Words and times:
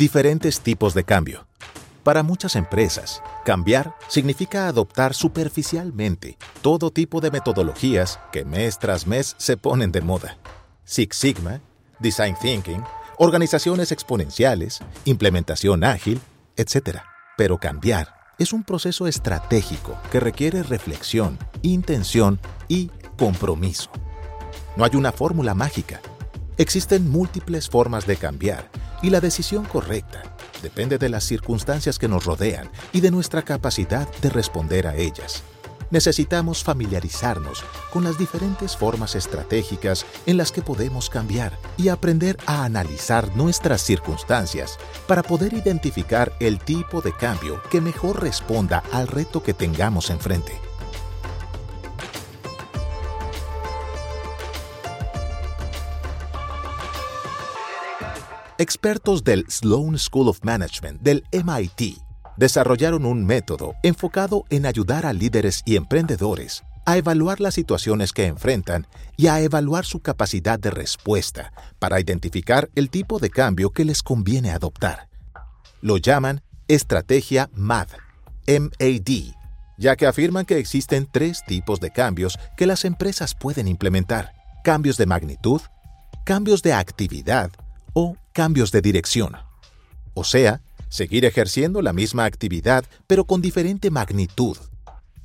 Diferentes 0.00 0.62
tipos 0.62 0.94
de 0.94 1.04
cambio. 1.04 1.46
Para 2.04 2.22
muchas 2.22 2.56
empresas, 2.56 3.22
cambiar 3.44 3.94
significa 4.08 4.66
adoptar 4.66 5.12
superficialmente 5.12 6.38
todo 6.62 6.90
tipo 6.90 7.20
de 7.20 7.30
metodologías 7.30 8.18
que 8.32 8.46
mes 8.46 8.78
tras 8.78 9.06
mes 9.06 9.34
se 9.36 9.58
ponen 9.58 9.92
de 9.92 10.00
moda. 10.00 10.38
Six 10.84 11.14
Sigma, 11.14 11.60
Design 11.98 12.34
Thinking, 12.40 12.82
organizaciones 13.18 13.92
exponenciales, 13.92 14.80
implementación 15.04 15.84
ágil, 15.84 16.18
etc. 16.56 17.00
Pero 17.36 17.58
cambiar 17.58 18.14
es 18.38 18.54
un 18.54 18.64
proceso 18.64 19.06
estratégico 19.06 19.98
que 20.10 20.18
requiere 20.18 20.62
reflexión, 20.62 21.38
intención 21.60 22.40
y 22.68 22.90
compromiso. 23.18 23.90
No 24.78 24.86
hay 24.86 24.96
una 24.96 25.12
fórmula 25.12 25.52
mágica. 25.52 26.00
Existen 26.56 27.10
múltiples 27.10 27.68
formas 27.68 28.06
de 28.06 28.16
cambiar 28.16 28.70
y 29.02 29.10
la 29.10 29.20
decisión 29.20 29.64
correcta 29.64 30.22
depende 30.62 30.98
de 30.98 31.08
las 31.08 31.24
circunstancias 31.24 31.98
que 31.98 32.08
nos 32.08 32.24
rodean 32.24 32.70
y 32.92 33.00
de 33.00 33.10
nuestra 33.10 33.42
capacidad 33.42 34.08
de 34.20 34.30
responder 34.30 34.86
a 34.86 34.96
ellas. 34.96 35.42
Necesitamos 35.90 36.62
familiarizarnos 36.62 37.64
con 37.92 38.04
las 38.04 38.16
diferentes 38.16 38.76
formas 38.76 39.16
estratégicas 39.16 40.06
en 40.26 40.36
las 40.36 40.52
que 40.52 40.62
podemos 40.62 41.10
cambiar 41.10 41.58
y 41.76 41.88
aprender 41.88 42.36
a 42.46 42.64
analizar 42.64 43.34
nuestras 43.36 43.82
circunstancias 43.82 44.78
para 45.08 45.24
poder 45.24 45.52
identificar 45.52 46.32
el 46.38 46.60
tipo 46.60 47.00
de 47.00 47.12
cambio 47.12 47.60
que 47.70 47.80
mejor 47.80 48.22
responda 48.22 48.84
al 48.92 49.08
reto 49.08 49.42
que 49.42 49.52
tengamos 49.52 50.10
enfrente. 50.10 50.69
Expertos 58.60 59.24
del 59.24 59.46
Sloan 59.48 59.98
School 59.98 60.28
of 60.28 60.40
Management 60.42 61.00
del 61.00 61.24
MIT 61.32 61.96
desarrollaron 62.36 63.06
un 63.06 63.24
método 63.24 63.74
enfocado 63.82 64.44
en 64.50 64.66
ayudar 64.66 65.06
a 65.06 65.14
líderes 65.14 65.62
y 65.64 65.76
emprendedores 65.76 66.62
a 66.84 66.98
evaluar 66.98 67.40
las 67.40 67.54
situaciones 67.54 68.12
que 68.12 68.26
enfrentan 68.26 68.86
y 69.16 69.28
a 69.28 69.40
evaluar 69.40 69.86
su 69.86 70.00
capacidad 70.00 70.58
de 70.58 70.70
respuesta 70.70 71.54
para 71.78 72.00
identificar 72.00 72.68
el 72.74 72.90
tipo 72.90 73.18
de 73.18 73.30
cambio 73.30 73.70
que 73.70 73.86
les 73.86 74.02
conviene 74.02 74.50
adoptar. 74.50 75.08
Lo 75.80 75.96
llaman 75.96 76.42
estrategia 76.68 77.48
MAD, 77.54 77.88
MAD, 78.46 79.10
ya 79.78 79.96
que 79.96 80.06
afirman 80.06 80.44
que 80.44 80.58
existen 80.58 81.08
tres 81.10 81.42
tipos 81.46 81.80
de 81.80 81.92
cambios 81.92 82.38
que 82.58 82.66
las 82.66 82.84
empresas 82.84 83.34
pueden 83.34 83.68
implementar. 83.68 84.34
Cambios 84.62 84.98
de 84.98 85.06
magnitud, 85.06 85.62
cambios 86.26 86.62
de 86.62 86.74
actividad 86.74 87.50
o 87.92 88.16
cambios 88.32 88.72
de 88.72 88.82
dirección. 88.82 89.36
O 90.14 90.24
sea, 90.24 90.60
seguir 90.88 91.24
ejerciendo 91.24 91.82
la 91.82 91.92
misma 91.92 92.24
actividad 92.24 92.84
pero 93.06 93.24
con 93.24 93.40
diferente 93.40 93.90
magnitud. 93.90 94.56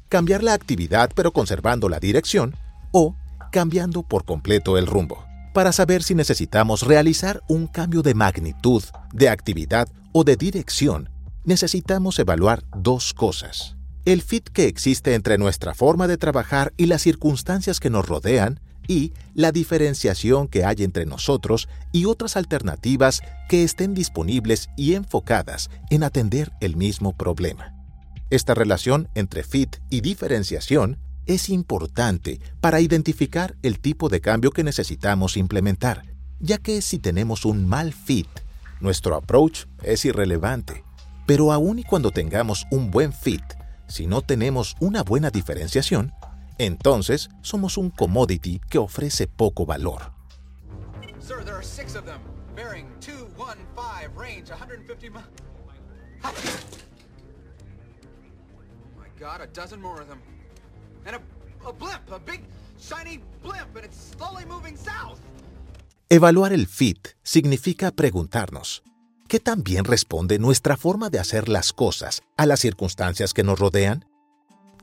Cambiar 0.09 0.43
la 0.43 0.53
actividad 0.53 1.11
pero 1.15 1.31
conservando 1.31 1.89
la 1.89 1.99
dirección 1.99 2.55
o 2.91 3.15
cambiando 3.51 4.03
por 4.03 4.25
completo 4.25 4.77
el 4.77 4.87
rumbo. 4.87 5.25
Para 5.53 5.71
saber 5.71 6.03
si 6.03 6.15
necesitamos 6.15 6.81
realizar 6.83 7.41
un 7.47 7.67
cambio 7.67 8.01
de 8.01 8.13
magnitud, 8.13 8.83
de 9.13 9.29
actividad 9.29 9.87
o 10.11 10.23
de 10.23 10.35
dirección, 10.35 11.09
necesitamos 11.45 12.19
evaluar 12.19 12.63
dos 12.75 13.13
cosas. 13.13 13.77
El 14.03 14.21
fit 14.21 14.49
que 14.49 14.65
existe 14.65 15.15
entre 15.15 15.37
nuestra 15.37 15.73
forma 15.73 16.07
de 16.07 16.17
trabajar 16.17 16.73
y 16.77 16.87
las 16.87 17.01
circunstancias 17.01 17.79
que 17.79 17.89
nos 17.89 18.05
rodean 18.05 18.59
y 18.87 19.13
la 19.33 19.51
diferenciación 19.51 20.47
que 20.47 20.65
hay 20.65 20.77
entre 20.79 21.05
nosotros 21.05 21.67
y 21.91 22.05
otras 22.05 22.37
alternativas 22.37 23.21
que 23.49 23.63
estén 23.63 23.93
disponibles 23.93 24.69
y 24.77 24.93
enfocadas 24.93 25.69
en 25.89 26.03
atender 26.03 26.51
el 26.61 26.75
mismo 26.75 27.15
problema. 27.15 27.73
Esta 28.29 28.53
relación 28.53 29.07
entre 29.15 29.43
fit 29.43 29.77
y 29.89 30.01
diferenciación 30.01 30.99
es 31.25 31.49
importante 31.49 32.39
para 32.61 32.81
identificar 32.81 33.55
el 33.63 33.79
tipo 33.79 34.09
de 34.09 34.21
cambio 34.21 34.51
que 34.51 34.63
necesitamos 34.63 35.37
implementar, 35.37 36.03
ya 36.39 36.57
que 36.57 36.81
si 36.81 36.99
tenemos 36.99 37.45
un 37.45 37.67
mal 37.67 37.93
fit, 37.93 38.27
nuestro 38.79 39.15
approach 39.15 39.65
es 39.83 40.05
irrelevante. 40.05 40.83
Pero 41.25 41.51
aun 41.51 41.79
y 41.79 41.83
cuando 41.83 42.11
tengamos 42.11 42.65
un 42.71 42.91
buen 42.91 43.13
fit, 43.13 43.43
si 43.87 44.05
no 44.05 44.21
tenemos 44.21 44.75
una 44.79 45.03
buena 45.03 45.29
diferenciación, 45.29 46.13
entonces 46.57 47.29
somos 47.41 47.77
un 47.77 47.89
commodity 47.89 48.61
que 48.69 48.77
ofrece 48.77 49.27
poco 49.27 49.65
valor. 49.65 50.13
Sir, 51.19 51.43
there 51.43 51.55
are 51.55 51.63
six 51.63 51.95
of 51.95 52.05
them, 52.05 52.19
bearing 52.55 52.87
215, 52.99 54.15
range 54.15 54.49
150 54.49 55.09
miles. 55.09 55.25
Oh 56.23 56.31
my 58.97 59.07
god, 59.19 59.41
a 59.41 59.47
dozen 59.47 59.81
more 59.81 60.01
of 60.01 60.07
them. 60.07 60.19
And 61.05 61.15
a, 61.15 61.67
a 61.67 61.73
blimp, 61.73 62.11
a 62.11 62.19
big 62.19 62.41
shiny 62.79 63.21
blimp, 63.41 63.75
and 63.75 63.85
it's 63.85 64.15
slowly 64.15 64.45
moving 64.45 64.77
south. 64.77 65.19
Evaluar 66.09 66.53
el 66.53 66.67
fit 66.67 67.09
significa 67.23 67.91
preguntarnos, 67.91 68.83
¿qué 69.27 69.39
tan 69.39 69.63
bien 69.63 69.85
responde 69.85 70.37
nuestra 70.37 70.77
forma 70.77 71.09
de 71.09 71.17
hacer 71.17 71.49
las 71.49 71.73
cosas 71.73 72.21
a 72.37 72.45
las 72.45 72.59
circunstancias 72.59 73.33
que 73.33 73.43
nos 73.43 73.57
rodean? 73.57 74.05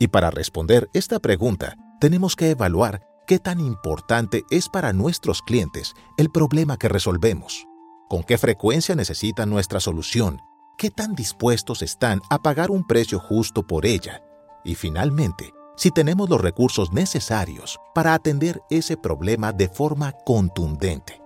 Y 0.02 0.08
para 0.08 0.32
responder 0.32 0.90
esta 0.94 1.20
pregunta, 1.20 1.76
tenemos 2.00 2.34
que 2.34 2.50
evaluar 2.50 3.06
qué 3.24 3.38
tan 3.38 3.60
importante 3.60 4.42
es 4.50 4.68
para 4.68 4.92
nuestros 4.92 5.42
clientes 5.42 5.94
el 6.16 6.28
problema 6.28 6.76
que 6.76 6.88
resolvemos, 6.88 7.68
con 8.08 8.24
qué 8.24 8.36
frecuencia 8.36 8.96
necesitan 8.96 9.48
nuestra 9.48 9.78
solución, 9.78 10.41
qué 10.76 10.91
tan 10.91 11.14
dispuestos 11.14 11.82
están 11.82 12.20
a 12.30 12.41
pagar 12.41 12.72
un 12.72 12.84
precio 12.84 13.20
justo 13.20 13.64
por 13.64 13.86
ella 13.86 14.24
y 14.64 14.74
finalmente, 14.74 15.52
si 15.76 15.92
tenemos 15.92 16.28
los 16.28 16.41
recursos 16.41 16.92
necesarios 16.92 17.78
para 17.94 18.14
atender 18.14 18.60
ese 18.70 18.96
problema 18.96 19.52
de 19.52 19.68
forma 19.68 20.10
contundente. 20.26 21.22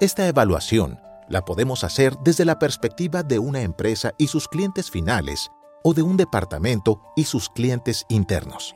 Esta 0.00 0.26
evaluación 0.26 0.98
la 1.28 1.44
podemos 1.44 1.84
hacer 1.84 2.16
desde 2.24 2.44
la 2.44 2.58
perspectiva 2.58 3.22
de 3.22 3.38
una 3.38 3.60
empresa 3.60 4.14
y 4.18 4.26
sus 4.26 4.48
clientes 4.48 4.90
finales 4.90 5.48
o 5.82 5.94
de 5.94 6.02
un 6.02 6.16
departamento 6.16 7.00
y 7.16 7.24
sus 7.24 7.48
clientes 7.48 8.04
internos. 8.08 8.74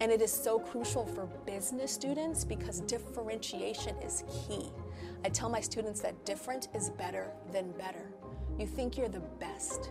And 0.00 0.10
it 0.10 0.20
is 0.20 0.32
so 0.32 0.58
crucial 0.58 1.06
for 1.06 1.26
business 1.46 1.92
students 1.92 2.44
because 2.44 2.80
differentiation 2.80 3.96
is 4.02 4.24
key. 4.28 4.70
I 5.24 5.28
tell 5.28 5.48
my 5.48 5.60
students 5.60 6.00
that 6.00 6.24
different 6.24 6.68
is 6.74 6.90
better 6.90 7.32
than 7.52 7.72
better. 7.78 8.10
You 8.58 8.66
think 8.66 8.96
you're 8.96 9.08
the 9.08 9.22
best, 9.38 9.90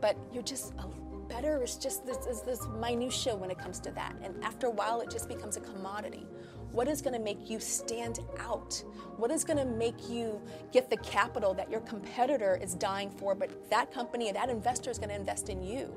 but 0.00 0.16
you're 0.32 0.42
just 0.42 0.74
a 0.78 0.86
better 1.28 1.62
is 1.62 1.76
just 1.76 2.06
this 2.06 2.26
is 2.26 2.40
this 2.42 2.66
minutia 2.80 3.36
when 3.36 3.50
it 3.50 3.58
comes 3.58 3.78
to 3.80 3.90
that. 3.92 4.14
And 4.22 4.42
after 4.42 4.66
a 4.66 4.70
while 4.70 5.00
it 5.00 5.10
just 5.10 5.28
becomes 5.28 5.56
a 5.56 5.60
commodity. 5.60 6.26
What 6.72 6.86
is 6.86 7.00
going 7.00 7.14
to 7.14 7.20
make 7.20 7.48
you 7.48 7.58
stand 7.60 8.20
out? 8.38 8.82
What 9.16 9.30
is 9.30 9.42
going 9.42 9.56
to 9.56 9.64
make 9.64 10.08
you 10.08 10.40
get 10.70 10.90
the 10.90 10.98
capital 10.98 11.54
that 11.54 11.70
your 11.70 11.80
competitor 11.80 12.58
is 12.62 12.74
dying 12.74 13.10
for, 13.10 13.34
but 13.34 13.70
that 13.70 13.92
company 13.92 14.30
that 14.32 14.50
investor 14.50 14.90
is 14.90 14.98
going 14.98 15.08
to 15.08 15.14
invest 15.14 15.48
in 15.48 15.62
you? 15.62 15.92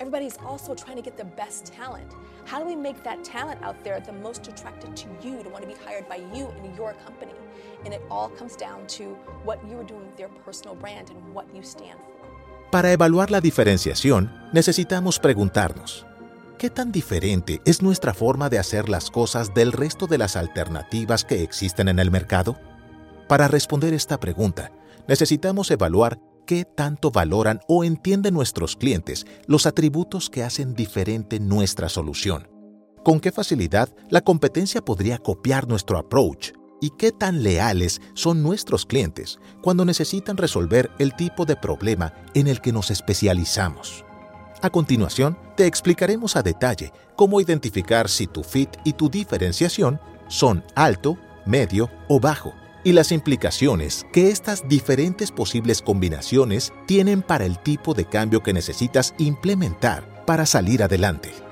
Everybody's 0.00 0.38
also 0.38 0.74
trying 0.74 0.96
to 0.96 1.02
get 1.02 1.16
the 1.16 1.24
best 1.24 1.66
talent. 1.66 2.14
How 2.46 2.58
do 2.60 2.66
we 2.66 2.76
make 2.76 3.02
that 3.04 3.22
talent 3.24 3.62
out 3.62 3.82
there 3.84 4.00
the 4.00 4.12
most 4.12 4.46
attracted 4.48 4.96
to 4.96 5.08
you 5.22 5.42
to 5.42 5.48
want 5.48 5.62
to 5.62 5.68
be 5.68 5.76
hired 5.84 6.08
by 6.08 6.16
you 6.32 6.46
and 6.58 6.76
your 6.76 6.94
company? 7.04 7.34
And 7.84 7.92
it 7.92 8.02
all 8.10 8.28
comes 8.28 8.56
down 8.56 8.86
to 8.98 9.14
what 9.44 9.58
you're 9.68 9.84
doing 9.84 10.06
with 10.06 10.18
your 10.18 10.30
personal 10.44 10.74
brand 10.74 11.10
and 11.10 11.34
what 11.34 11.46
you 11.54 11.62
stand 11.62 11.98
for. 11.98 12.14
Para 12.70 12.92
evaluar 12.92 13.30
la 13.30 13.40
diferenciación, 13.40 14.32
necesitamos 14.52 15.20
preguntarnos, 15.20 16.06
¿Qué 16.58 16.70
tan 16.70 16.92
diferente 16.92 17.60
es 17.64 17.82
nuestra 17.82 18.14
forma 18.14 18.48
de 18.48 18.60
hacer 18.60 18.88
las 18.88 19.10
cosas 19.10 19.54
del 19.54 19.72
resto 19.72 20.06
de 20.06 20.18
las 20.18 20.36
alternativas 20.36 21.24
que 21.24 21.42
existen 21.42 21.88
en 21.88 21.98
el 21.98 22.12
mercado? 22.12 22.56
Para 23.28 23.48
responder 23.48 23.92
esta 23.92 24.20
pregunta, 24.20 24.70
necesitamos 25.08 25.70
evaluar 25.72 26.20
qué 26.46 26.64
tanto 26.64 27.10
valoran 27.10 27.60
o 27.66 27.82
entienden 27.82 28.34
nuestros 28.34 28.76
clientes 28.76 29.26
los 29.46 29.66
atributos 29.66 30.30
que 30.30 30.44
hacen 30.44 30.74
diferente 30.74 31.40
nuestra 31.40 31.88
solución. 31.88 32.48
¿Con 33.02 33.18
qué 33.18 33.32
facilidad 33.32 33.88
la 34.08 34.20
competencia 34.20 34.80
podría 34.80 35.18
copiar 35.18 35.66
nuestro 35.66 35.98
approach? 35.98 36.52
¿Y 36.80 36.90
qué 36.90 37.10
tan 37.10 37.42
leales 37.42 38.00
son 38.14 38.42
nuestros 38.42 38.86
clientes 38.86 39.38
cuando 39.60 39.84
necesitan 39.84 40.36
resolver 40.36 40.90
el 41.00 41.14
tipo 41.16 41.46
de 41.46 41.56
problema 41.56 42.14
en 42.34 42.46
el 42.46 42.60
que 42.60 42.72
nos 42.72 42.90
especializamos? 42.92 44.04
A 44.64 44.70
continuación, 44.70 45.36
te 45.58 45.66
explicaremos 45.66 46.36
a 46.36 46.42
detalle 46.42 46.90
cómo 47.16 47.38
identificar 47.38 48.08
si 48.08 48.26
tu 48.26 48.42
fit 48.42 48.70
y 48.82 48.94
tu 48.94 49.10
diferenciación 49.10 50.00
son 50.26 50.64
alto, 50.74 51.18
medio 51.44 51.90
o 52.08 52.18
bajo 52.18 52.54
y 52.82 52.92
las 52.92 53.12
implicaciones 53.12 54.06
que 54.10 54.30
estas 54.30 54.66
diferentes 54.66 55.32
posibles 55.32 55.82
combinaciones 55.82 56.72
tienen 56.86 57.20
para 57.20 57.44
el 57.44 57.58
tipo 57.58 57.92
de 57.92 58.06
cambio 58.06 58.42
que 58.42 58.54
necesitas 58.54 59.14
implementar 59.18 60.24
para 60.24 60.46
salir 60.46 60.82
adelante. 60.82 61.43